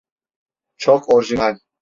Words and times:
Çok 0.77 1.13
orijinal. 1.13 1.59